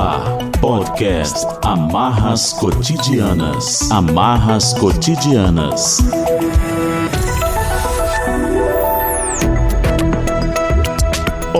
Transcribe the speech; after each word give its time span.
ar, 0.00 0.38
podcast 0.60 1.46
Amarras 1.62 2.54
Cotidianas. 2.54 3.90
Amarras 3.90 4.72
Cotidianas. 4.74 6.00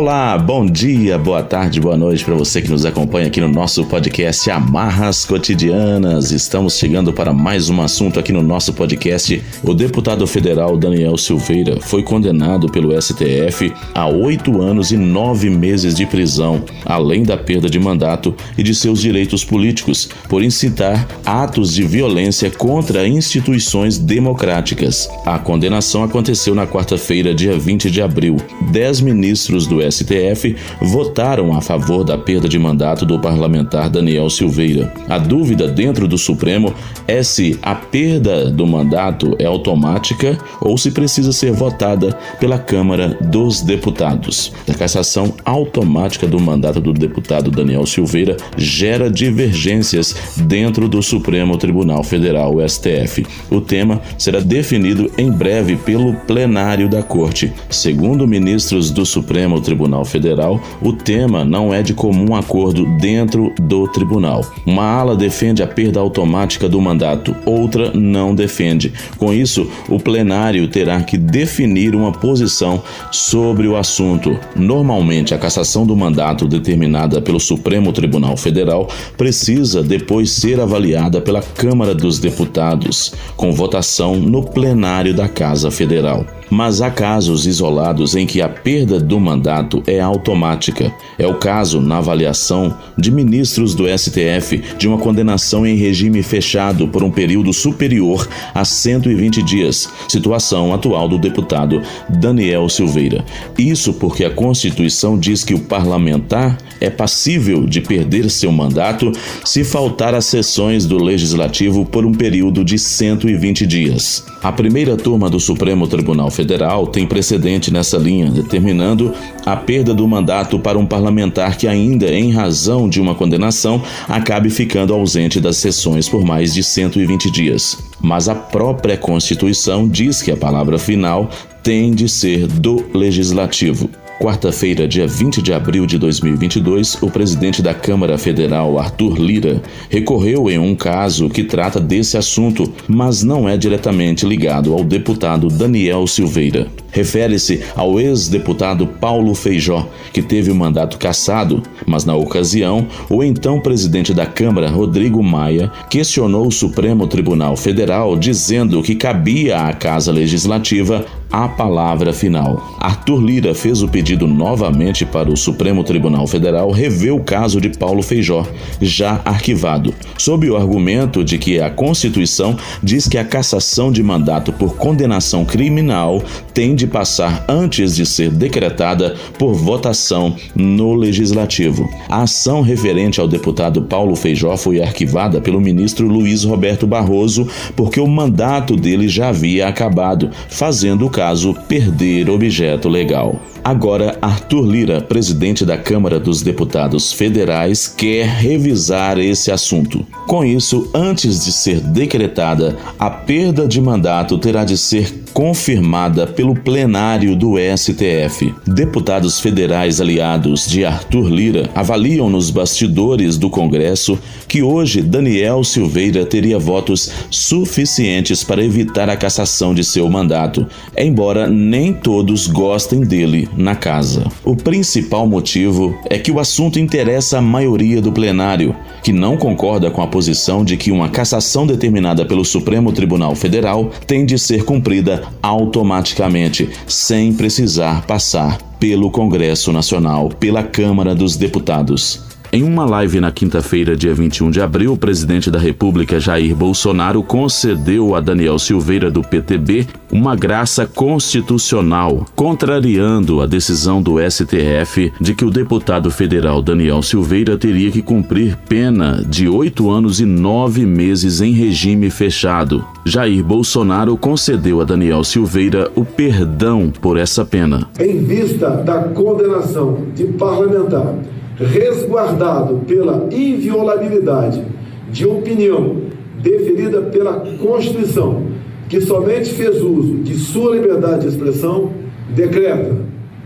Olá, 0.01 0.39
bom 0.39 0.65
dia, 0.65 1.19
boa 1.19 1.43
tarde, 1.43 1.79
boa 1.79 1.95
noite 1.95 2.25
para 2.25 2.35
você 2.35 2.62
que 2.62 2.71
nos 2.71 2.87
acompanha 2.87 3.27
aqui 3.27 3.39
no 3.39 3.48
nosso 3.48 3.85
podcast 3.85 4.51
Amarras 4.51 5.27
Cotidianas. 5.27 6.30
Estamos 6.33 6.79
chegando 6.79 7.12
para 7.12 7.34
mais 7.34 7.69
um 7.69 7.83
assunto 7.83 8.19
aqui 8.19 8.33
no 8.33 8.43
nosso 8.43 8.73
podcast. 8.73 9.43
O 9.62 9.75
deputado 9.75 10.27
federal 10.27 10.79
Daniel 10.79 11.19
Silveira 11.19 11.79
foi 11.83 12.02
condenado 12.02 12.66
pelo 12.73 12.98
STF 12.98 13.71
a 13.95 14.09
oito 14.09 14.62
anos 14.62 14.91
e 14.91 14.97
nove 14.97 15.51
meses 15.51 15.95
de 15.95 16.07
prisão, 16.07 16.64
além 16.87 17.23
da 17.23 17.37
perda 17.37 17.69
de 17.69 17.79
mandato 17.79 18.35
e 18.57 18.62
de 18.62 18.74
seus 18.74 19.02
direitos 19.02 19.45
políticos, 19.45 20.09
por 20.30 20.43
incitar 20.43 21.07
atos 21.27 21.74
de 21.74 21.82
violência 21.82 22.51
contra 22.51 23.07
instituições 23.07 23.98
democráticas. 23.98 25.10
A 25.27 25.38
condenação 25.38 26.02
aconteceu 26.02 26.55
na 26.55 26.66
quarta-feira, 26.66 27.35
dia 27.35 27.59
20 27.59 27.91
de 27.91 28.01
abril. 28.01 28.38
Dez 28.73 29.02
ministros 29.02 29.66
do 29.66 29.90
STF 29.91 30.57
votaram 30.80 31.53
a 31.53 31.61
favor 31.61 32.05
da 32.05 32.17
perda 32.17 32.49
de 32.49 32.59
mandato 32.59 33.05
do 33.05 33.19
parlamentar 33.19 33.89
Daniel 33.89 34.30
Silveira. 34.30 34.93
A 35.09 35.19
dúvida 35.19 35.66
dentro 35.69 36.07
do 36.07 36.16
Supremo 36.16 36.73
é 37.07 37.23
se 37.23 37.59
a 37.63 37.75
perda 37.75 38.51
do 38.51 38.66
mandato 38.66 39.35
é 39.39 39.45
automática 39.45 40.39
ou 40.61 40.79
se 40.79 40.91
precisa 40.91 41.33
ser 41.33 41.53
votada 41.53 42.16
pela 42.39 42.59
Câmara 42.59 43.19
dos 43.21 43.61
Deputados. 43.61 44.53
A 44.69 44.75
cassação 44.75 45.35
automática 45.45 46.27
do 46.27 46.38
mandato 46.38 46.80
do 46.80 46.93
deputado 46.93 47.51
Daniel 47.51 47.87
Silveira 47.87 48.37
gera 48.57 49.11
divergências 49.11 50.15
dentro 50.37 50.88
do 50.88 51.02
Supremo 51.02 51.57
Tribunal 51.57 52.02
Federal, 52.04 52.57
STF. 52.69 53.27
O 53.51 53.60
tema 53.60 54.01
será 54.16 54.41
definido 54.41 55.10
em 55.19 55.30
breve 55.30 55.77
pelo 55.77 56.15
plenário 56.15 56.88
da 56.88 57.02
Corte. 57.02 57.52
Segundo 57.69 58.27
ministros 58.27 58.91
do 58.91 59.04
Supremo 59.04 59.60
Tribunal 59.60 59.79
Tribunal 59.80 60.04
Federal, 60.04 60.60
o 60.82 60.92
tema 60.92 61.42
não 61.42 61.73
é 61.73 61.82
de 61.82 61.95
comum 61.95 62.34
acordo 62.36 62.84
dentro 62.98 63.50
do 63.59 63.88
tribunal. 63.88 64.44
Uma 64.66 64.84
ala 64.84 65.16
defende 65.16 65.62
a 65.62 65.66
perda 65.66 65.98
automática 65.98 66.69
do 66.69 66.78
mandato, 66.78 67.34
outra 67.47 67.91
não 67.94 68.34
defende. 68.34 68.92
Com 69.16 69.32
isso, 69.32 69.70
o 69.88 69.98
plenário 69.98 70.69
terá 70.69 71.03
que 71.03 71.16
definir 71.16 71.97
uma 71.97 72.12
posição 72.12 72.82
sobre 73.10 73.66
o 73.66 73.75
assunto. 73.75 74.38
Normalmente, 74.54 75.32
a 75.32 75.38
cassação 75.38 75.86
do 75.86 75.97
mandato 75.97 76.47
determinada 76.47 77.22
pelo 77.22 77.41
Supremo 77.41 77.91
Tribunal 77.91 78.36
Federal 78.36 78.86
precisa 79.16 79.82
depois 79.82 80.31
ser 80.31 80.60
avaliada 80.60 81.22
pela 81.22 81.41
Câmara 81.41 81.94
dos 81.94 82.19
Deputados, 82.19 83.14
com 83.34 83.50
votação 83.50 84.16
no 84.16 84.42
plenário 84.42 85.14
da 85.14 85.26
Casa 85.26 85.70
Federal. 85.70 86.26
Mas 86.50 86.82
há 86.82 86.91
casos 86.91 87.47
isolados 87.47 88.16
em 88.16 88.26
que 88.26 88.43
a 88.43 88.48
perda 88.48 88.98
do 88.98 89.20
mandato 89.20 89.82
é 89.87 90.00
automática. 90.00 90.92
É 91.16 91.26
o 91.26 91.34
caso, 91.34 91.81
na 91.81 91.98
avaliação 91.98 92.76
de 92.98 93.12
ministros 93.12 93.75
do 93.75 93.84
STF, 93.87 94.60
de 94.76 94.88
uma 94.88 94.98
condenação 94.98 95.65
em 95.65 95.76
regime 95.76 96.22
fechado 96.22 96.88
por 96.88 97.04
um 97.04 97.10
período 97.10 97.53
superior 97.53 98.28
a 98.53 98.65
120 98.65 99.42
dias, 99.42 99.88
situação 100.09 100.75
atual 100.75 101.09
do 101.09 101.19
deputado 101.19 101.81
Daniel 102.09 102.69
Silveira. 102.69 103.25
Isso 103.56 103.92
porque 103.94 104.25
a 104.25 104.31
Constituição 104.31 105.16
diz 105.16 105.44
que 105.44 105.54
o 105.54 105.60
parlamentar 105.60 106.59
é 106.81 106.91
passível 106.91 107.66
de 107.66 107.81
perder 107.81 108.28
seu 108.31 108.50
mandato 108.50 109.12
se 109.44 109.62
faltar 109.62 110.14
às 110.14 110.25
sessões 110.25 110.87
do 110.87 111.03
Legislativo 111.03 111.84
por 111.84 112.04
um 112.04 112.12
período 112.12 112.64
de 112.64 112.78
120 112.78 113.66
dias. 113.66 114.25
A 114.42 114.50
primeira 114.50 114.96
turma 114.96 115.28
do 115.28 115.38
Supremo 115.38 115.86
Tribunal 115.86 116.30
Federal 116.30 116.39
tem 116.86 117.06
precedente 117.06 117.72
nessa 117.72 117.96
linha, 117.96 118.30
determinando 118.30 119.14
a 119.44 119.56
perda 119.56 119.94
do 119.94 120.06
mandato 120.06 120.58
para 120.58 120.78
um 120.78 120.86
parlamentar 120.86 121.56
que, 121.56 121.66
ainda 121.66 122.06
em 122.12 122.32
razão 122.32 122.88
de 122.88 123.00
uma 123.00 123.14
condenação, 123.14 123.82
acabe 124.08 124.50
ficando 124.50 124.94
ausente 124.94 125.40
das 125.40 125.56
sessões 125.56 126.08
por 126.08 126.24
mais 126.24 126.54
de 126.54 126.62
120 126.62 127.30
dias. 127.30 127.78
Mas 128.00 128.28
a 128.28 128.34
própria 128.34 128.96
Constituição 128.96 129.88
diz 129.88 130.22
que 130.22 130.30
a 130.30 130.36
palavra 130.36 130.78
final 130.78 131.30
tem 131.62 131.92
de 131.92 132.08
ser 132.08 132.46
do 132.46 132.84
Legislativo. 132.94 133.90
Quarta-feira, 134.20 134.86
dia 134.86 135.06
20 135.06 135.41
de 135.41 135.50
abril 135.50 135.86
de 135.86 135.97
2022, 135.97 137.03
o 137.03 137.10
presidente 137.10 137.62
da 137.62 137.72
Câmara 137.72 138.19
Federal, 138.19 138.78
Arthur 138.78 139.19
Lira, 139.19 139.62
recorreu 139.88 140.50
em 140.50 140.58
um 140.58 140.76
caso 140.76 141.31
que 141.31 141.42
trata 141.42 141.81
desse 141.81 142.19
assunto, 142.19 142.70
mas 142.86 143.22
não 143.22 143.48
é 143.48 143.56
diretamente 143.56 144.26
ligado 144.26 144.75
ao 144.75 144.84
deputado 144.84 145.48
Daniel 145.48 146.06
Silveira. 146.06 146.66
Refere-se 146.92 147.62
ao 147.75 147.98
ex-deputado 147.98 148.86
Paulo 148.86 149.34
Feijó, 149.34 149.88
que 150.12 150.20
teve 150.20 150.50
o 150.50 150.54
mandato 150.54 150.98
cassado, 150.98 151.62
mas 151.87 152.04
na 152.04 152.14
ocasião, 152.14 152.87
o 153.08 153.25
então 153.25 153.58
presidente 153.58 154.12
da 154.12 154.26
Câmara, 154.26 154.69
Rodrigo 154.69 155.22
Maia, 155.22 155.72
questionou 155.88 156.47
o 156.47 156.52
Supremo 156.52 157.06
Tribunal 157.06 157.56
Federal 157.56 158.19
dizendo 158.19 158.82
que 158.82 158.97
cabia 158.97 159.62
à 159.62 159.72
Casa 159.72 160.12
Legislativa 160.12 161.06
a 161.30 161.48
palavra 161.48 162.12
final. 162.12 162.76
Arthur 162.78 163.20
Lira 163.20 163.54
fez 163.54 163.82
o 163.82 163.88
pedido 163.88 164.26
novamente 164.26 165.04
para 165.06 165.30
o 165.30 165.36
Supremo 165.36 165.84
Tribunal 165.84 166.26
Federal 166.26 166.70
rever 166.70 167.14
o 167.14 167.20
caso 167.20 167.60
de 167.60 167.68
Paulo 167.70 168.02
Feijó, 168.02 168.46
já 168.80 169.20
arquivado, 169.24 169.94
sob 170.19 170.48
o 170.50 170.56
argumento 170.56 171.24
de 171.24 171.38
que 171.38 171.60
a 171.60 171.70
Constituição 171.70 172.56
diz 172.82 173.06
que 173.06 173.19
a 173.19 173.24
cassação 173.24 173.92
de 173.92 174.02
mandato 174.02 174.52
por 174.52 174.76
condenação 174.76 175.44
criminal 175.44 176.22
tem 176.52 176.74
de 176.74 176.86
passar 176.86 177.44
antes 177.48 177.94
de 177.94 178.04
ser 178.04 178.30
decretada 178.30 179.14
por 179.38 179.54
votação 179.54 180.34
no 180.54 180.94
Legislativo. 180.94 181.88
A 182.08 182.22
ação 182.22 182.62
referente 182.62 183.20
ao 183.20 183.28
deputado 183.28 183.82
Paulo 183.82 184.16
Feijó 184.16 184.56
foi 184.56 184.82
arquivada 184.82 185.40
pelo 185.40 185.60
ministro 185.60 186.06
Luiz 186.06 186.44
Roberto 186.44 186.86
Barroso 186.86 187.46
porque 187.76 188.00
o 188.00 188.06
mandato 188.06 188.76
dele 188.76 189.08
já 189.08 189.28
havia 189.28 189.69
acabado, 189.69 190.30
fazendo 190.48 191.06
o 191.06 191.10
caso 191.20 191.53
perder 191.69 192.31
objeto 192.31 192.88
legal. 192.88 193.38
Agora, 193.62 194.16
Arthur 194.22 194.62
Lira, 194.62 195.03
presidente 195.03 195.66
da 195.66 195.76
Câmara 195.76 196.19
dos 196.19 196.41
Deputados 196.41 197.12
Federais, 197.12 197.86
quer 197.86 198.26
revisar 198.26 199.19
esse 199.19 199.53
assunto. 199.53 200.06
Com 200.26 200.42
isso, 200.42 200.91
antes 200.94 201.44
de 201.44 201.53
ser 201.53 201.78
decretada, 201.81 202.78
a 202.98 203.10
perda 203.10 203.69
de 203.69 203.78
mandato 203.82 204.38
terá 204.38 204.64
de 204.64 204.78
ser 204.78 205.12
confirmada 205.34 206.26
pelo 206.26 206.54
plenário 206.54 207.37
do 207.37 207.54
STF. 207.58 208.52
Deputados 208.66 209.41
federais 209.41 210.00
aliados 210.00 210.66
de 210.66 210.84
Arthur 210.84 211.28
Lira 211.28 211.70
avaliam 211.75 212.28
nos 212.28 212.50
bastidores 212.50 213.37
do 213.37 213.48
Congresso 213.48 214.19
que 214.48 214.62
hoje 214.62 215.02
Daniel 215.02 215.62
Silveira 215.62 216.25
teria 216.25 216.58
votos 216.58 217.10
suficientes 217.31 218.42
para 218.42 218.64
evitar 218.64 219.08
a 219.08 219.16
cassação 219.16 219.75
de 219.75 219.84
seu 219.84 220.08
mandato, 220.08 220.66
embora 221.10 221.48
nem 221.48 221.93
todos 221.93 222.47
gostem 222.47 223.00
dele 223.00 223.48
na 223.56 223.75
casa. 223.75 224.26
O 224.44 224.54
principal 224.54 225.26
motivo 225.26 225.98
é 226.09 226.19
que 226.19 226.31
o 226.31 226.38
assunto 226.38 226.78
interessa 226.78 227.38
a 227.38 227.43
maioria 227.43 228.00
do 228.00 228.12
plenário, 228.12 228.75
que 229.03 229.12
não 229.12 229.37
concorda 229.37 229.91
com 229.91 230.00
a 230.00 230.06
posição 230.06 230.65
de 230.65 230.76
que 230.76 230.93
uma 230.93 231.09
cassação 231.09 231.66
determinada 231.66 232.25
pelo 232.25 232.44
Supremo 232.44 232.93
Tribunal 232.93 233.34
Federal 233.34 233.91
tem 234.06 234.25
de 234.25 234.38
ser 234.38 234.65
cumprida 234.65 235.25
automaticamente, 235.43 236.70
sem 236.87 237.32
precisar 237.32 238.06
passar 238.06 238.59
pelo 238.78 239.10
Congresso 239.10 239.72
Nacional, 239.72 240.28
pela 240.28 240.62
Câmara 240.62 241.15
dos 241.15 241.37
Deputados. 241.37 242.30
Em 242.52 242.64
uma 242.64 242.85
live 242.85 243.20
na 243.20 243.31
quinta-feira, 243.31 243.94
dia 243.94 244.12
21 244.12 244.50
de 244.50 244.61
abril, 244.61 244.94
o 244.94 244.97
presidente 244.97 245.52
da 245.52 245.58
República, 245.61 246.19
Jair 246.19 246.52
Bolsonaro, 246.52 247.23
concedeu 247.23 248.17
a 248.17 248.20
Daniel 248.20 248.58
Silveira, 248.58 249.08
do 249.08 249.23
PTB, 249.23 249.87
uma 250.11 250.35
graça 250.35 250.85
constitucional, 250.85 252.26
contrariando 252.35 253.41
a 253.41 253.47
decisão 253.47 254.02
do 254.02 254.17
STF 254.29 255.12
de 255.20 255.32
que 255.32 255.44
o 255.44 255.50
deputado 255.50 256.11
federal 256.11 256.61
Daniel 256.61 257.02
Silveira 257.02 257.56
teria 257.56 257.88
que 257.93 258.02
cumprir 258.02 258.56
pena 258.69 259.23
de 259.25 259.49
oito 259.49 259.88
anos 259.88 260.19
e 260.19 260.25
nove 260.25 260.85
meses 260.85 261.41
em 261.41 261.53
regime 261.53 262.11
fechado. 262.11 262.85
Jair 263.05 263.44
Bolsonaro 263.44 264.17
concedeu 264.17 264.81
a 264.81 264.85
Daniel 264.85 265.23
Silveira 265.23 265.88
o 265.94 266.05
perdão 266.05 266.93
por 267.00 267.17
essa 267.17 267.44
pena. 267.44 267.88
Em 268.00 268.25
vista 268.25 268.70
da 268.70 269.05
condenação 269.05 270.06
de 270.17 270.25
parlamentar 270.25 271.14
resguardado 271.60 272.80
pela 272.86 273.28
inviolabilidade 273.30 274.64
de 275.10 275.26
opinião 275.26 275.96
deferida 276.40 277.02
pela 277.02 277.44
Constituição, 277.58 278.44
que 278.88 279.00
somente 279.00 279.50
fez 279.50 279.82
uso 279.82 280.16
de 280.18 280.34
sua 280.34 280.74
liberdade 280.74 281.22
de 281.22 281.28
expressão, 281.28 281.92
decreta 282.34 282.96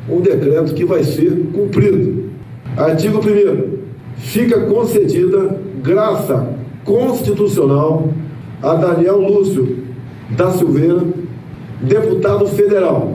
um 0.08 0.20
decreto 0.20 0.75
que 0.75 0.84
vai 0.84 1.02
ser 1.02 1.49
cumprido. 1.52 2.31
Artigo 2.76 3.19
1 3.19 3.84
fica 4.16 4.61
concedida 4.61 5.58
graça 5.82 6.55
constitucional 6.84 8.08
a 8.62 8.75
Daniel 8.75 9.19
Lúcio 9.19 9.84
da 10.31 10.50
Silveira, 10.52 11.02
deputado 11.82 12.46
federal, 12.46 13.14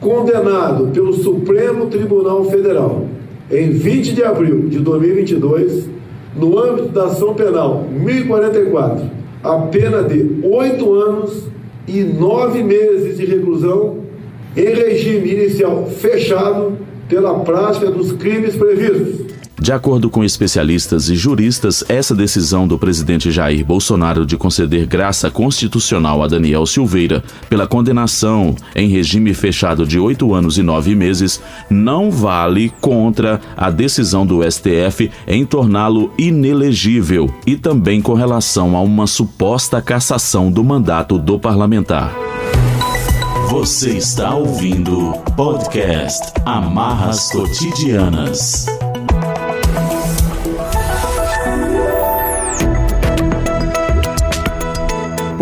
condenado 0.00 0.88
pelo 0.88 1.12
Supremo 1.12 1.86
Tribunal 1.86 2.44
Federal 2.44 3.05
em 3.50 3.70
20 3.70 4.14
de 4.14 4.24
abril 4.24 4.68
de 4.68 4.78
2022, 4.80 5.88
no 6.36 6.58
âmbito 6.58 6.88
da 6.88 7.04
ação 7.04 7.34
penal 7.34 7.86
1044, 7.90 9.04
a 9.42 9.58
pena 9.58 10.02
de 10.02 10.40
oito 10.42 10.92
anos 10.94 11.44
e 11.86 12.02
nove 12.02 12.62
meses 12.62 13.16
de 13.16 13.24
reclusão 13.24 13.98
em 14.56 14.74
regime 14.74 15.32
inicial 15.32 15.86
fechado 15.86 16.78
pela 17.08 17.38
prática 17.40 17.90
dos 17.90 18.12
crimes 18.12 18.56
previstos 18.56 19.25
de 19.66 19.72
acordo 19.72 20.08
com 20.08 20.22
especialistas 20.22 21.10
e 21.10 21.16
juristas, 21.16 21.82
essa 21.88 22.14
decisão 22.14 22.68
do 22.68 22.78
presidente 22.78 23.32
Jair 23.32 23.66
Bolsonaro 23.66 24.24
de 24.24 24.36
conceder 24.36 24.86
graça 24.86 25.28
constitucional 25.28 26.22
a 26.22 26.28
Daniel 26.28 26.64
Silveira 26.66 27.24
pela 27.50 27.66
condenação 27.66 28.54
em 28.76 28.88
regime 28.88 29.34
fechado 29.34 29.84
de 29.84 29.98
oito 29.98 30.32
anos 30.32 30.56
e 30.56 30.62
nove 30.62 30.94
meses 30.94 31.42
não 31.68 32.12
vale 32.12 32.72
contra 32.80 33.40
a 33.56 33.68
decisão 33.68 34.24
do 34.24 34.48
STF 34.48 35.10
em 35.26 35.44
torná-lo 35.44 36.12
inelegível 36.16 37.28
e 37.44 37.56
também 37.56 38.00
com 38.00 38.14
relação 38.14 38.76
a 38.76 38.80
uma 38.80 39.08
suposta 39.08 39.82
cassação 39.82 40.48
do 40.48 40.62
mandato 40.62 41.18
do 41.18 41.40
parlamentar. 41.40 42.14
Você 43.50 43.96
está 43.96 44.32
ouvindo 44.32 45.12
podcast 45.34 46.32
Amarras 46.44 47.32
Cotidianas. 47.32 48.66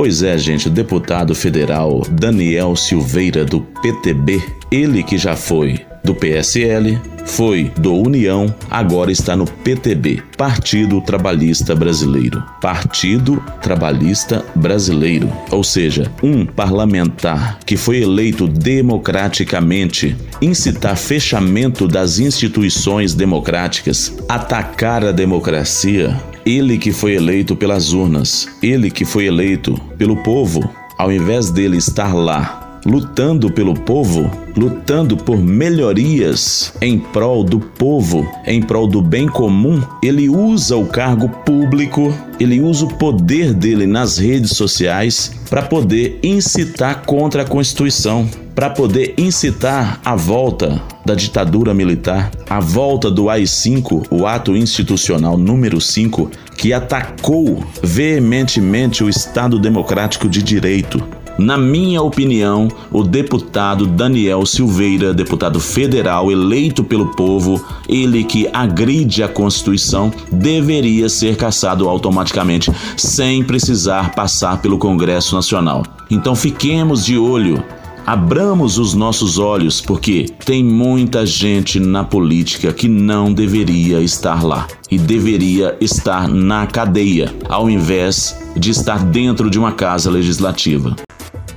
Pois 0.05 0.23
é, 0.23 0.37
gente, 0.37 0.69
o 0.69 0.71
deputado 0.71 1.35
federal 1.35 2.03
Daniel 2.11 2.77
Silveira 2.77 3.43
do 3.43 3.63
PTB, 3.63 4.39
ele 4.71 5.03
que 5.03 5.17
já 5.17 5.35
foi 5.35 5.81
do 6.05 6.15
PSL, 6.15 7.01
foi 7.25 7.73
do 7.79 7.95
União, 7.95 8.55
agora 8.71 9.11
está 9.11 9.35
no 9.35 9.47
PTB, 9.47 10.23
Partido 10.37 11.01
Trabalhista 11.01 11.75
Brasileiro. 11.75 12.45
Partido 12.61 13.43
Trabalhista 13.63 14.45
Brasileiro, 14.55 15.33
ou 15.51 15.65
seja, 15.65 16.13
um 16.23 16.45
parlamentar 16.45 17.59
que 17.65 17.77
foi 17.77 18.03
eleito 18.03 18.47
democraticamente, 18.47 20.15
incitar 20.41 20.97
fechamento 20.97 21.89
das 21.89 22.19
instituições 22.19 23.15
democráticas, 23.15 24.13
atacar 24.29 25.05
a 25.05 25.13
democracia, 25.13 26.21
ele 26.45 26.77
que 26.77 26.93
foi 26.93 27.15
eleito 27.15 27.57
pelas 27.57 27.93
urnas, 27.93 28.47
ele 28.63 28.91
que 28.91 29.05
foi 29.05 29.25
eleito 29.25 29.75
pelo 29.97 30.17
povo, 30.23 30.63
ao 30.99 31.11
invés 31.11 31.51
dele 31.51 31.79
estar 31.79 32.15
lá 32.15 32.64
lutando 32.85 33.51
pelo 33.51 33.75
povo, 33.75 34.31
lutando 34.57 35.17
por 35.17 35.39
melhorias 35.39 36.73
em 36.81 36.99
prol 36.99 37.43
do 37.43 37.59
povo, 37.59 38.29
em 38.47 38.61
prol 38.61 38.87
do 38.87 39.01
bem 39.01 39.27
comum, 39.27 39.83
ele 40.03 40.29
usa 40.29 40.77
o 40.77 40.87
cargo 40.87 41.29
público, 41.29 42.15
ele 42.39 42.61
usa 42.61 42.85
o 42.85 42.95
poder 42.95 43.55
dele 43.55 43.87
nas 43.87 44.19
redes 44.19 44.57
sociais 44.57 45.33
para 45.49 45.63
poder 45.63 46.19
incitar 46.23 47.03
contra 47.07 47.43
a 47.43 47.47
Constituição, 47.47 48.29
para 48.55 48.71
poder 48.71 49.15
incitar 49.19 50.01
a 50.05 50.15
volta 50.15 50.81
da 51.05 51.15
ditadura 51.15 51.75
militar, 51.75 52.31
a 52.49 52.61
volta 52.61 53.11
do 53.11 53.29
AI-5, 53.29 54.07
o 54.11 54.27
ato 54.27 54.57
institucional 54.57 55.37
número 55.37 55.81
5, 55.81 56.31
que 56.57 56.73
atacou 56.73 57.65
veementemente 57.83 59.03
o 59.03 59.09
Estado 59.09 59.59
democrático 59.59 60.29
de 60.29 60.43
direito. 60.43 61.24
Na 61.39 61.59
minha 61.59 62.01
opinião, 62.01 62.69
o 62.93 63.03
deputado 63.03 63.87
Daniel 63.87 64.47
Silveira, 64.47 65.13
deputado 65.13 65.59
federal 65.59 66.31
eleito 66.31 66.85
pelo 66.85 67.15
povo, 67.15 67.65
ele 67.89 68.23
que 68.25 68.49
agride 68.53 69.23
a 69.23 69.29
Constituição, 69.29 70.13
deveria 70.31 71.09
ser 71.09 71.37
cassado 71.37 71.89
automaticamente, 71.89 72.71
sem 72.97 73.43
precisar 73.43 74.15
passar 74.15 74.63
pelo 74.63 74.79
Congresso 74.79 75.35
Nacional. 75.35 75.83
Então 76.11 76.37
fiquemos 76.37 77.05
de 77.05 77.19
olho 77.19 77.63
Abramos 78.07 78.77
os 78.77 78.93
nossos 78.93 79.39
olhos, 79.39 79.81
porque 79.81 80.27
tem 80.45 80.63
muita 80.63 81.25
gente 81.25 81.81
na 81.81 82.05
política 82.05 82.71
que 82.71 82.87
não 82.87 83.33
deveria 83.33 84.03
estar 84.03 84.45
lá 84.45 84.67
e 84.91 84.99
deveria 84.99 85.75
estar 85.81 86.29
na 86.29 86.67
cadeia, 86.67 87.35
ao 87.49 87.71
invés 87.71 88.39
de 88.55 88.71
estar 88.71 89.03
dentro 89.07 89.49
de 89.49 89.59
uma 89.59 89.73
casa 89.73 90.11
legislativa. 90.11 90.95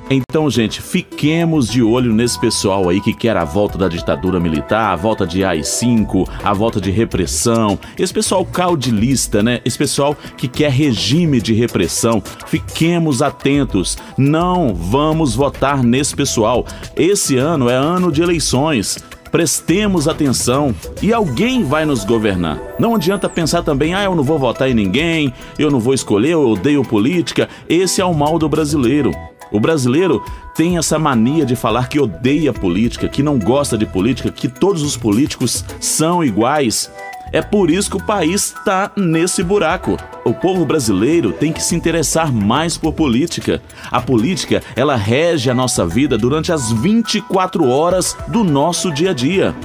Então, 0.09 0.49
gente, 0.49 0.81
fiquemos 0.81 1.67
de 1.67 1.83
olho 1.83 2.13
nesse 2.13 2.39
pessoal 2.39 2.87
aí 2.87 3.01
que 3.01 3.13
quer 3.13 3.35
a 3.35 3.43
volta 3.43 3.77
da 3.77 3.89
ditadura 3.89 4.39
militar, 4.39 4.93
a 4.93 4.95
volta 4.95 5.27
de 5.27 5.43
AI-5, 5.43 6.29
a 6.41 6.53
volta 6.53 6.79
de 6.79 6.89
repressão. 6.91 7.77
Esse 7.99 8.13
pessoal 8.13 8.45
caudilista, 8.45 9.43
né? 9.43 9.59
Esse 9.65 9.77
pessoal 9.77 10.15
que 10.37 10.47
quer 10.47 10.71
regime 10.71 11.41
de 11.41 11.53
repressão. 11.53 12.23
Fiquemos 12.45 13.21
atentos. 13.21 13.97
Não 14.17 14.73
vamos 14.73 15.35
votar 15.35 15.83
nesse 15.83 16.15
pessoal. 16.15 16.65
Esse 16.95 17.35
ano 17.35 17.69
é 17.69 17.75
ano 17.75 18.09
de 18.09 18.21
eleições. 18.21 18.97
Prestemos 19.29 20.07
atenção 20.07 20.73
e 21.01 21.11
alguém 21.11 21.65
vai 21.65 21.85
nos 21.85 22.05
governar. 22.05 22.57
Não 22.79 22.95
adianta 22.95 23.27
pensar 23.27 23.61
também, 23.61 23.93
ah, 23.93 24.05
eu 24.05 24.15
não 24.15 24.23
vou 24.23 24.39
votar 24.39 24.69
em 24.69 24.73
ninguém, 24.73 25.33
eu 25.59 25.69
não 25.69 25.81
vou 25.81 25.93
escolher, 25.93 26.31
eu 26.31 26.47
odeio 26.47 26.81
política. 26.81 27.49
Esse 27.67 27.99
é 27.99 28.05
o 28.05 28.13
mal 28.13 28.39
do 28.39 28.47
brasileiro. 28.47 29.11
O 29.51 29.59
brasileiro 29.59 30.23
tem 30.55 30.77
essa 30.77 30.99
mania 30.99 31.45
de 31.45 31.55
falar 31.55 31.87
que 31.87 31.99
odeia 31.99 32.51
política, 32.53 33.07
que 33.07 33.23
não 33.23 33.37
gosta 33.37 33.77
de 33.77 33.85
política, 33.85 34.31
que 34.31 34.47
todos 34.47 34.81
os 34.81 34.97
políticos 34.97 35.63
são 35.79 36.23
iguais. 36.23 36.91
É 37.31 37.41
por 37.41 37.69
isso 37.69 37.89
que 37.89 37.97
o 37.97 38.05
país 38.05 38.53
está 38.57 38.91
nesse 38.95 39.43
buraco. 39.43 39.97
O 40.23 40.33
povo 40.33 40.65
brasileiro 40.65 41.31
tem 41.31 41.51
que 41.51 41.61
se 41.61 41.75
interessar 41.75 42.31
mais 42.31 42.77
por 42.77 42.93
política. 42.93 43.61
A 43.91 44.01
política, 44.01 44.63
ela 44.75 44.95
rege 44.95 45.49
a 45.49 45.53
nossa 45.53 45.85
vida 45.85 46.17
durante 46.17 46.51
as 46.51 46.71
24 46.71 47.67
horas 47.67 48.15
do 48.29 48.43
nosso 48.43 48.91
dia 48.91 49.11
a 49.11 49.13
dia. 49.13 49.55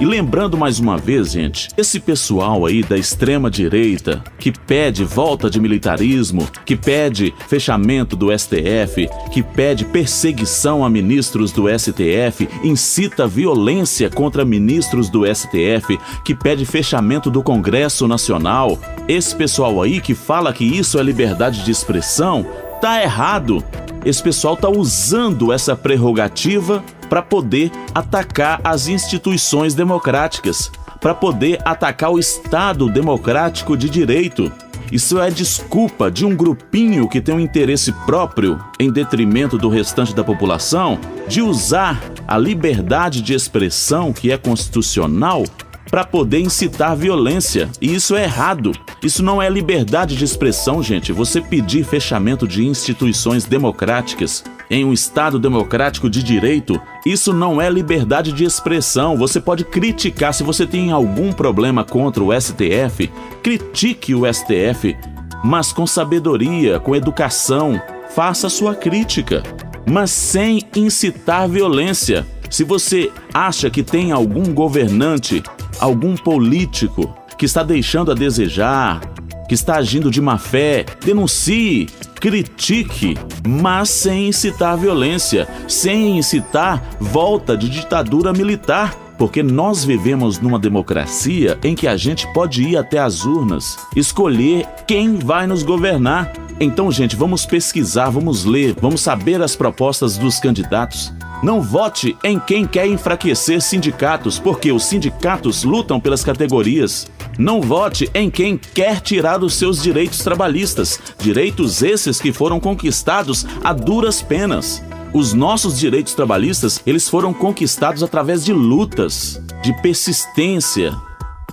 E 0.00 0.04
lembrando 0.06 0.56
mais 0.56 0.80
uma 0.80 0.96
vez, 0.96 1.32
gente, 1.32 1.68
esse 1.76 2.00
pessoal 2.00 2.64
aí 2.64 2.82
da 2.82 2.96
extrema 2.96 3.50
direita 3.50 4.24
que 4.38 4.50
pede 4.50 5.04
volta 5.04 5.50
de 5.50 5.60
militarismo, 5.60 6.48
que 6.64 6.74
pede 6.74 7.34
fechamento 7.48 8.16
do 8.16 8.28
STF, 8.36 9.06
que 9.30 9.42
pede 9.42 9.84
perseguição 9.84 10.82
a 10.82 10.88
ministros 10.88 11.52
do 11.52 11.66
STF, 11.68 12.48
incita 12.64 13.26
violência 13.26 14.08
contra 14.08 14.42
ministros 14.42 15.10
do 15.10 15.26
STF, 15.26 16.00
que 16.24 16.34
pede 16.34 16.64
fechamento 16.64 17.30
do 17.30 17.42
Congresso 17.42 18.08
Nacional, 18.08 18.78
esse 19.06 19.36
pessoal 19.36 19.82
aí 19.82 20.00
que 20.00 20.14
fala 20.14 20.50
que 20.50 20.64
isso 20.64 20.98
é 20.98 21.02
liberdade 21.02 21.62
de 21.62 21.70
expressão, 21.70 22.46
tá 22.80 23.02
errado. 23.02 23.62
Esse 24.02 24.22
pessoal 24.22 24.56
tá 24.56 24.70
usando 24.70 25.52
essa 25.52 25.76
prerrogativa 25.76 26.82
para 27.10 27.20
poder 27.20 27.72
atacar 27.92 28.60
as 28.64 28.86
instituições 28.86 29.74
democráticas, 29.74 30.70
para 31.00 31.12
poder 31.12 31.60
atacar 31.64 32.12
o 32.12 32.18
Estado 32.18 32.88
democrático 32.88 33.76
de 33.76 33.90
direito. 33.90 34.50
Isso 34.92 35.20
é 35.20 35.30
desculpa 35.30 36.10
de 36.10 36.24
um 36.24 36.34
grupinho 36.34 37.08
que 37.08 37.20
tem 37.20 37.34
um 37.34 37.40
interesse 37.40 37.92
próprio, 38.06 38.58
em 38.78 38.90
detrimento 38.90 39.58
do 39.58 39.68
restante 39.68 40.14
da 40.14 40.24
população, 40.24 40.98
de 41.28 41.42
usar 41.42 42.00
a 42.26 42.38
liberdade 42.38 43.22
de 43.22 43.34
expressão 43.34 44.12
que 44.12 44.32
é 44.32 44.38
constitucional 44.38 45.44
para 45.90 46.04
poder 46.04 46.40
incitar 46.40 46.96
violência. 46.96 47.68
E 47.80 47.92
isso 47.94 48.14
é 48.14 48.22
errado. 48.22 48.72
Isso 49.02 49.22
não 49.22 49.42
é 49.42 49.50
liberdade 49.50 50.14
de 50.14 50.24
expressão, 50.24 50.82
gente. 50.82 51.12
Você 51.12 51.40
pedir 51.40 51.84
fechamento 51.84 52.46
de 52.46 52.64
instituições 52.64 53.44
democráticas 53.44 54.44
em 54.70 54.84
um 54.84 54.92
Estado 54.92 55.38
democrático 55.38 56.08
de 56.08 56.22
direito, 56.22 56.80
isso 57.04 57.32
não 57.32 57.60
é 57.60 57.68
liberdade 57.68 58.32
de 58.32 58.44
expressão. 58.44 59.16
Você 59.16 59.40
pode 59.40 59.64
criticar. 59.64 60.32
Se 60.32 60.44
você 60.44 60.64
tem 60.64 60.92
algum 60.92 61.32
problema 61.32 61.84
contra 61.84 62.22
o 62.22 62.32
STF, 62.40 63.10
critique 63.42 64.14
o 64.14 64.22
STF, 64.32 64.96
mas 65.42 65.72
com 65.72 65.86
sabedoria, 65.86 66.78
com 66.78 66.94
educação. 66.94 67.80
Faça 68.14 68.48
sua 68.48 68.74
crítica, 68.74 69.42
mas 69.86 70.10
sem 70.10 70.62
incitar 70.76 71.48
violência. 71.48 72.26
Se 72.50 72.64
você 72.64 73.10
acha 73.32 73.70
que 73.70 73.82
tem 73.82 74.12
algum 74.12 74.52
governante 74.52 75.42
algum 75.80 76.14
político 76.14 77.12
que 77.38 77.46
está 77.46 77.62
deixando 77.62 78.12
a 78.12 78.14
desejar, 78.14 79.00
que 79.48 79.54
está 79.54 79.76
agindo 79.76 80.10
de 80.10 80.20
má 80.20 80.38
fé, 80.38 80.84
denuncie, 81.04 81.88
critique, 82.20 83.16
mas 83.48 83.88
sem 83.88 84.28
incitar 84.28 84.76
violência, 84.76 85.48
sem 85.66 86.18
incitar 86.18 86.82
volta 87.00 87.56
de 87.56 87.68
ditadura 87.68 88.32
militar. 88.32 88.94
porque 89.18 89.42
nós 89.42 89.84
vivemos 89.84 90.40
numa 90.40 90.58
democracia 90.58 91.58
em 91.62 91.74
que 91.74 91.86
a 91.86 91.94
gente 91.94 92.26
pode 92.32 92.62
ir 92.62 92.78
até 92.78 92.98
as 92.98 93.26
urnas, 93.26 93.76
escolher 93.94 94.66
quem 94.86 95.16
vai 95.18 95.46
nos 95.46 95.62
governar. 95.62 96.32
Então, 96.58 96.90
gente, 96.90 97.16
vamos 97.16 97.44
pesquisar, 97.44 98.08
vamos 98.08 98.46
ler, 98.46 98.74
vamos 98.80 99.02
saber 99.02 99.42
as 99.42 99.54
propostas 99.54 100.16
dos 100.16 100.40
candidatos. 100.40 101.12
Não 101.42 101.62
vote 101.62 102.18
em 102.22 102.38
quem 102.38 102.66
quer 102.66 102.86
enfraquecer 102.86 103.62
sindicatos, 103.62 104.38
porque 104.38 104.70
os 104.70 104.84
sindicatos 104.84 105.64
lutam 105.64 105.98
pelas 105.98 106.22
categorias. 106.22 107.10
Não 107.38 107.62
vote 107.62 108.10
em 108.12 108.30
quem 108.30 108.58
quer 108.58 109.00
tirar 109.00 109.42
os 109.42 109.54
seus 109.54 109.82
direitos 109.82 110.18
trabalhistas, 110.18 111.00
direitos 111.18 111.82
esses 111.82 112.20
que 112.20 112.30
foram 112.30 112.60
conquistados 112.60 113.46
a 113.64 113.72
duras 113.72 114.20
penas. 114.20 114.82
Os 115.14 115.32
nossos 115.32 115.78
direitos 115.78 116.12
trabalhistas, 116.12 116.82
eles 116.86 117.08
foram 117.08 117.32
conquistados 117.32 118.02
através 118.02 118.44
de 118.44 118.52
lutas, 118.52 119.40
de 119.62 119.72
persistência, 119.80 120.94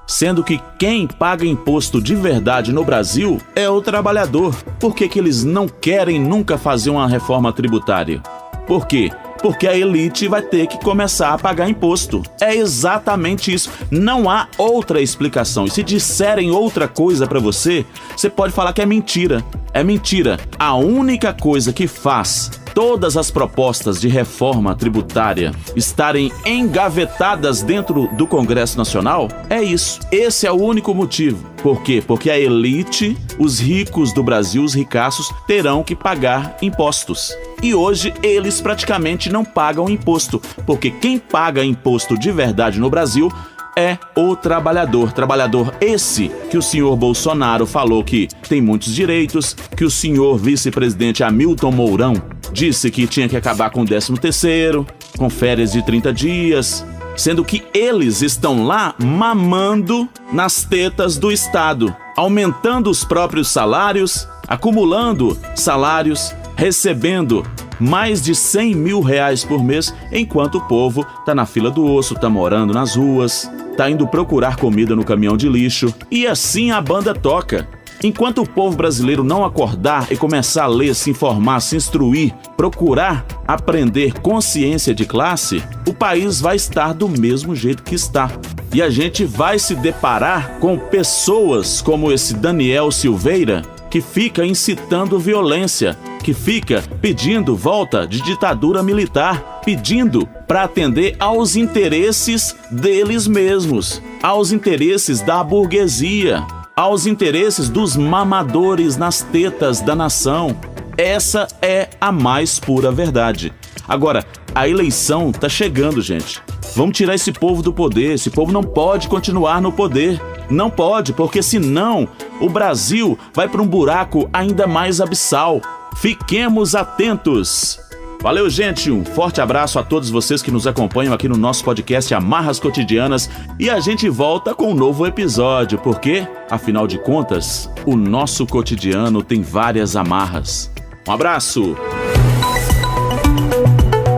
sendo 0.05 0.43
que 0.43 0.61
quem 0.77 1.07
paga 1.07 1.45
imposto 1.45 2.01
de 2.01 2.13
verdade 2.13 2.73
no 2.73 2.83
Brasil 2.83 3.39
é 3.55 3.69
o 3.69 3.81
trabalhador. 3.81 4.53
Por 4.79 4.93
que, 4.93 5.07
que 5.07 5.17
eles 5.17 5.45
não 5.45 5.67
querem 5.67 6.19
nunca 6.19 6.57
fazer 6.57 6.89
uma 6.89 7.07
reforma 7.07 7.53
tributária? 7.53 8.21
Por 8.67 8.85
quê? 8.85 9.09
Porque 9.41 9.67
a 9.67 9.77
elite 9.77 10.27
vai 10.27 10.41
ter 10.41 10.67
que 10.67 10.79
começar 10.83 11.33
a 11.33 11.37
pagar 11.37 11.69
imposto. 11.69 12.23
É 12.39 12.55
exatamente 12.55 13.53
isso. 13.53 13.71
Não 13.89 14.29
há 14.29 14.47
outra 14.57 15.01
explicação. 15.01 15.65
E 15.65 15.71
se 15.71 15.83
disserem 15.83 16.51
outra 16.51 16.87
coisa 16.87 17.27
para 17.27 17.39
você, 17.39 17.85
você 18.15 18.29
pode 18.29 18.53
falar 18.53 18.73
que 18.73 18.81
é 18.81 18.85
mentira. 18.85 19.43
É 19.73 19.83
mentira. 19.83 20.39
A 20.57 20.75
única 20.75 21.33
coisa 21.33 21.71
que 21.71 21.87
faz 21.87 22.51
todas 22.77 23.17
as 23.17 23.31
propostas 23.31 23.99
de 23.99 24.07
reforma 24.07 24.75
tributária 24.75 25.51
estarem 25.75 26.31
engavetadas 26.45 27.63
dentro 27.63 28.07
do 28.09 28.27
Congresso 28.27 28.77
Nacional? 28.77 29.29
É 29.49 29.63
isso. 29.63 29.99
Esse 30.11 30.45
é 30.45 30.51
o 30.51 30.61
único 30.61 30.93
motivo. 30.93 31.43
Por 31.63 31.81
quê? 31.81 32.03
Porque 32.05 32.29
a 32.29 32.37
elite, 32.37 33.17
os 33.39 33.59
ricos 33.59 34.13
do 34.13 34.21
Brasil, 34.21 34.63
os 34.63 34.75
ricaços, 34.75 35.33
terão 35.47 35.81
que 35.81 35.95
pagar 35.95 36.55
impostos. 36.61 37.35
E 37.63 37.73
hoje 37.73 38.13
eles 38.21 38.61
praticamente 38.61 39.31
não 39.31 39.43
pagam 39.43 39.89
imposto, 39.89 40.39
porque 40.63 40.91
quem 40.91 41.17
paga 41.17 41.65
imposto 41.65 42.15
de 42.15 42.31
verdade 42.31 42.79
no 42.79 42.91
Brasil 42.91 43.31
é 43.75 43.97
o 44.15 44.35
trabalhador. 44.35 45.11
Trabalhador 45.11 45.73
esse 45.81 46.31
que 46.49 46.57
o 46.57 46.61
senhor 46.63 46.95
Bolsonaro 46.95 47.65
falou 47.65 48.03
que 48.03 48.27
tem 48.47 48.61
muitos 48.61 48.93
direitos, 48.93 49.55
que 49.75 49.83
o 49.83 49.89
senhor 49.89 50.37
vice-presidente 50.37 51.23
Hamilton 51.23 51.71
Mourão 51.71 52.13
disse 52.51 52.89
que 52.91 53.07
tinha 53.07 53.27
que 53.27 53.35
acabar 53.35 53.69
com 53.69 53.81
o 53.81 53.85
13 53.85 54.13
terceiro, 54.13 54.85
com 55.17 55.29
férias 55.29 55.71
de 55.71 55.81
30 55.81 56.13
dias, 56.13 56.85
sendo 57.15 57.43
que 57.43 57.63
eles 57.73 58.21
estão 58.21 58.65
lá 58.65 58.93
mamando 58.97 60.07
nas 60.31 60.63
tetas 60.63 61.17
do 61.17 61.31
Estado, 61.31 61.95
aumentando 62.15 62.89
os 62.89 63.03
próprios 63.03 63.47
salários, 63.47 64.27
acumulando 64.47 65.37
salários, 65.55 66.33
recebendo 66.55 67.43
mais 67.79 68.21
de 68.21 68.33
100 68.33 68.75
mil 68.75 69.01
reais 69.01 69.43
por 69.43 69.63
mês, 69.63 69.93
enquanto 70.11 70.55
o 70.55 70.67
povo 70.67 71.05
tá 71.25 71.33
na 71.33 71.45
fila 71.45 71.69
do 71.69 71.85
osso, 71.85 72.15
tá 72.15 72.29
morando 72.29 72.73
nas 72.73 72.95
ruas, 72.95 73.49
tá 73.75 73.89
indo 73.89 74.07
procurar 74.07 74.55
comida 74.55 74.95
no 74.95 75.03
caminhão 75.03 75.37
de 75.37 75.47
lixo. 75.47 75.93
E 76.09 76.25
assim 76.25 76.71
a 76.71 76.81
banda 76.81 77.13
toca. 77.13 77.67
Enquanto 78.03 78.43
o 78.43 78.47
povo 78.47 78.77
brasileiro 78.77 79.23
não 79.23 79.43
acordar 79.43 80.11
e 80.11 80.17
começar 80.17 80.65
a 80.65 80.67
ler, 80.67 80.93
se 80.93 81.09
informar, 81.09 81.59
se 81.61 81.75
instruir, 81.75 82.33
procurar 82.55 83.25
aprender 83.47 84.19
consciência 84.19 84.93
de 84.93 85.05
classe, 85.05 85.63
o 85.87 85.93
país 85.93 86.39
vai 86.39 86.55
estar 86.55 86.93
do 86.93 87.09
mesmo 87.09 87.55
jeito 87.55 87.81
que 87.81 87.95
está. 87.95 88.29
E 88.73 88.81
a 88.81 88.89
gente 88.89 89.25
vai 89.25 89.57
se 89.57 89.73
deparar 89.73 90.59
com 90.59 90.77
pessoas 90.77 91.81
como 91.81 92.11
esse 92.11 92.35
Daniel 92.35 92.91
Silveira, 92.91 93.63
que 93.89 94.01
fica 94.01 94.45
incitando 94.45 95.17
violência, 95.17 95.97
que 96.23 96.33
fica 96.33 96.83
pedindo 97.01 97.55
volta 97.55 98.05
de 98.05 98.21
ditadura 98.21 98.83
militar, 98.83 99.61
pedindo 99.63 100.27
para 100.45 100.63
atender 100.63 101.15
aos 101.19 101.55
interesses 101.55 102.55
deles 102.69 103.27
mesmos, 103.27 104.01
aos 104.21 104.51
interesses 104.51 105.21
da 105.21 105.41
burguesia, 105.41 106.45
aos 106.77 107.07
interesses 107.07 107.69
dos 107.69 107.97
mamadores 107.97 108.97
nas 108.97 109.23
tetas 109.23 109.81
da 109.81 109.95
nação. 109.95 110.55
Essa 110.95 111.47
é 111.59 111.89
a 111.99 112.11
mais 112.11 112.59
pura 112.59 112.91
verdade. 112.91 113.51
Agora, 113.87 114.23
a 114.53 114.69
eleição 114.69 115.31
tá 115.31 115.49
chegando, 115.49 116.03
gente. 116.03 116.39
Vamos 116.75 116.95
tirar 116.95 117.15
esse 117.15 117.31
povo 117.31 117.63
do 117.63 117.73
poder. 117.73 118.13
Esse 118.13 118.29
povo 118.29 118.51
não 118.51 118.61
pode 118.61 119.07
continuar 119.07 119.59
no 119.59 119.71
poder. 119.71 120.21
Não 120.51 120.69
pode, 120.69 121.13
porque 121.13 121.41
senão 121.41 122.07
o 122.39 122.47
Brasil 122.47 123.17
vai 123.33 123.47
para 123.47 123.61
um 123.61 123.67
buraco 123.67 124.29
ainda 124.31 124.67
mais 124.67 125.01
abissal. 125.01 125.59
Fiquemos 125.95 126.75
atentos. 126.75 127.79
Valeu, 128.21 128.49
gente. 128.49 128.91
Um 128.91 129.05
forte 129.05 129.39
abraço 129.39 129.77
a 129.79 129.83
todos 129.83 130.09
vocês 130.09 130.41
que 130.41 130.51
nos 130.51 130.65
acompanham 130.65 131.13
aqui 131.13 131.27
no 131.27 131.37
nosso 131.37 131.63
podcast 131.63 132.13
Amarras 132.13 132.59
Cotidianas 132.59 133.29
e 133.59 133.69
a 133.69 133.79
gente 133.79 134.09
volta 134.09 134.53
com 134.53 134.71
um 134.71 134.75
novo 134.75 135.05
episódio, 135.05 135.77
porque, 135.77 136.27
afinal 136.49 136.87
de 136.87 136.97
contas, 136.97 137.69
o 137.85 137.95
nosso 137.95 138.45
cotidiano 138.45 139.23
tem 139.23 139.41
várias 139.41 139.95
amarras. 139.95 140.71
Um 141.07 141.11
abraço. 141.11 141.75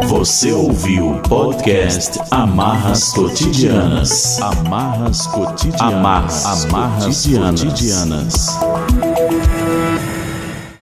Você 0.08 0.52
ouviu 0.52 1.12
o 1.12 1.22
podcast 1.22 2.20
Amarras 2.32 3.14
Cotidianas. 3.14 4.42
Amarras 4.42 5.28
Cotidianas. 5.28 5.82
Amarras, 5.82 6.66
Amarras 6.66 7.28
Cotidianas. 7.28 8.60